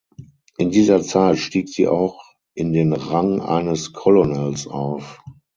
In 0.57 0.71
dieser 0.71 1.03
Zeit 1.03 1.37
stieg 1.37 1.69
sie 1.69 1.87
auch 1.87 2.23
in 2.55 2.73
den 2.73 2.93
Rang 2.93 3.39
eines 3.39 3.93
Colonels 3.93 4.65
auf. 4.65 5.21